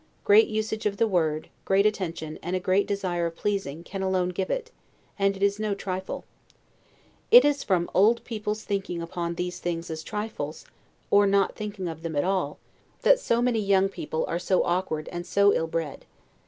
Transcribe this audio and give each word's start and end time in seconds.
Great 0.23 0.47
usage 0.47 0.87
of 0.87 0.97
the 0.97 1.07
world, 1.07 1.45
great 1.63 1.85
attention, 1.85 2.39
and 2.41 2.55
a 2.55 2.59
great 2.59 2.87
desire 2.87 3.27
of 3.27 3.35
pleasing, 3.35 3.83
can 3.83 4.01
alone 4.01 4.29
give 4.29 4.49
it; 4.49 4.71
and 5.19 5.37
it 5.37 5.43
is 5.43 5.59
no 5.59 5.75
trifle. 5.75 6.25
It 7.29 7.45
is 7.45 7.63
from 7.63 7.87
old 7.93 8.23
people's 8.23 8.67
looking 8.67 8.99
upon 8.99 9.35
these 9.35 9.59
things 9.59 9.91
as 9.91 10.01
trifles, 10.01 10.65
or 11.11 11.27
not 11.27 11.55
thinking 11.55 11.87
of 11.87 12.01
them 12.01 12.15
at 12.15 12.23
all, 12.23 12.57
that 13.03 13.19
so 13.19 13.43
many 13.43 13.59
young 13.59 13.89
people 13.89 14.25
are 14.27 14.39
so 14.39 14.63
awkward 14.63 15.07
and 15.09 15.23
so 15.23 15.53
ill 15.53 15.67
bred. 15.67 16.03